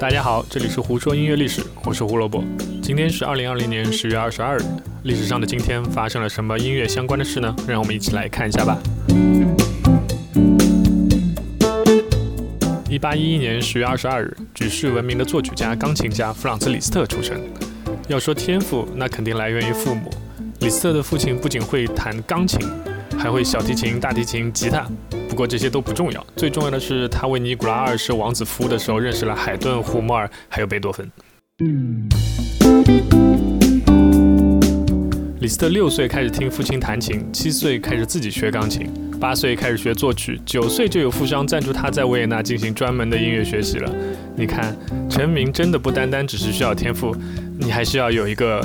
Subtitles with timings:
[0.00, 2.44] 大家好，这里是胡说音乐历史，我是胡萝卜。
[2.80, 4.62] 今天是二零二零年十月二十二日，
[5.02, 7.52] 历史上的今天发生了什么音乐相关的事呢？
[7.66, 8.78] 让我们一起来看一下吧。
[12.88, 17.36] 一八一一年十月二十二日，举世闻名的作曲家、钢琴家弗朗茨·李斯特出生。
[18.06, 20.08] 要说天赋，那肯定来源于父母。
[20.60, 22.60] 李斯特的父亲不仅会弹钢琴，
[23.18, 24.86] 还会小提琴、大提琴、吉他。
[25.28, 31.08] 不过这些都不重要，最重要的是他为尼古拉二世王子服务的时候认识了海顿、胡莫尔，还有贝多芬。
[35.40, 43.94] 李斯特六岁开始听父亲弹琴，七岁开始自己学钢琴，八岁开始学作曲，九岁就有富商赞助他在维也纳进行专门的音乐学习了。
[44.34, 44.76] 你看，
[45.08, 47.14] 成名真的不单单只是需要天赋，
[47.58, 48.64] 你还需要有一个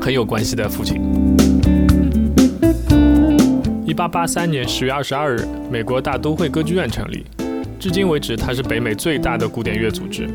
[0.00, 1.00] 很有关系的父亲。
[3.94, 7.24] 一八八三年十月二十二日，美国大都会歌剧院成立。
[7.78, 10.28] 至今为止，它是北美最大的古典乐组织。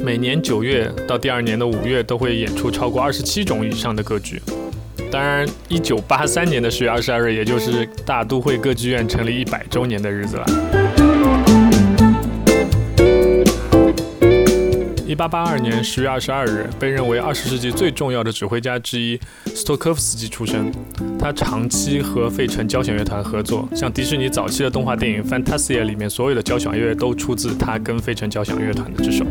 [0.00, 4.40] 每年九月到第二年的五月都会演出超过二十七种以上的歌剧。
[5.10, 10.46] 当然，一九八三年的十月二十二日，也就是大都会歌剧院成立一百周年的日子了。
[15.12, 20.72] 一八八二年十月二十二日，被认为二十世纪最重要的指挥家之一斯托科夫斯基出生。
[21.18, 29.26] 他长期和费城交响乐团合作，像迪士尼早期的动画电影《Fantasia》里面所有的交响乐都出自他跟费城交响乐团的之手。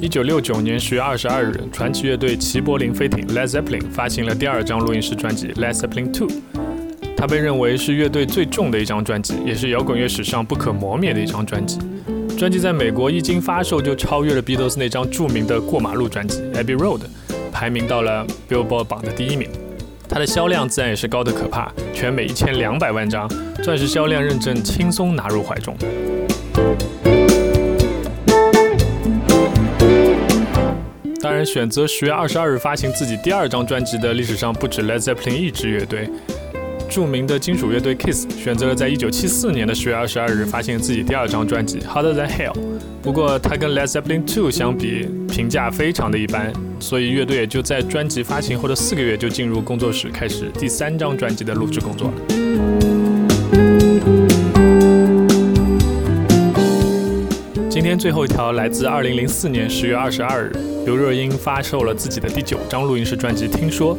[0.00, 6.26] 一九六九年十月二十二日，传奇乐队齐柏林飞艇 （Led Zeppelin） 发行了第二张录音室专辑《Led Zeppelin Two》。
[7.24, 11.78] 它被认为是乐队最重的一张专辑，也是摇滚乐史上不可磨灭的一张专辑。
[12.36, 16.98] 专辑在美国一经发售就超越了 Beatles 那张著名的过马路专辑《Abbey Road》，
[17.50, 19.48] 排名到了 Billboard 榜的第一名。
[20.06, 23.26] 它的销量自然也是高的可怕，全美一千两百万张，
[23.62, 25.74] 钻石销量认证轻松拿入怀中。
[31.22, 36.06] 当然，选择十月二十二日发行自己第二张专辑的历史上不止 Led Zeppelin 一支乐队。
[36.88, 42.52] 著名的金属乐队 Kiss 选择了在1974年的10月22日发行自己第二张专辑《Harder Than Hell》，
[43.02, 52.14] 不过它跟 Led Zeppelin 2相比，评价非常的一般，所以乐队也就在专辑发行后的四个月就进入工作室开始第三张专辑的录制工作了。
[57.68, 60.52] 今天最后一条来自2004年10月22日，
[60.84, 63.96] 刘若英发售了自己的第九张录音室专辑《听说》。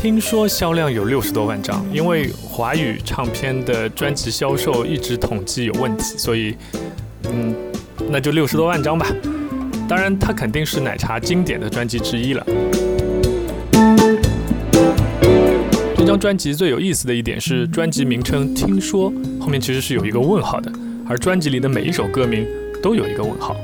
[0.00, 6.54] 听说销量有六十多万张，因为华语唱片的专辑销售一直统计有问题，所以，
[7.24, 7.52] 嗯，
[8.08, 9.08] 那就六十多万张吧。
[9.88, 12.46] 当然，它肯定是奶茶经典的专辑之一了。
[15.96, 20.70] 这张专辑最有意思的一点是，专辑名称“听说”后面其实是有一个问号的，
[21.08, 22.46] 而专辑里的每一首歌名
[22.80, 23.56] 都有一个问号。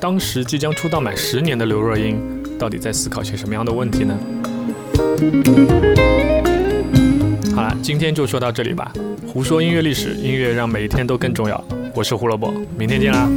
[0.00, 2.18] 当时即将出道满十年的刘若英，
[2.58, 4.18] 到底在思考些什么样的问题呢？
[7.54, 8.92] 好了，今天就说到这里吧。
[9.26, 11.62] 胡说音乐历史，音乐让每一天都更重要。
[11.94, 13.28] 我是胡萝卜，明天见啦。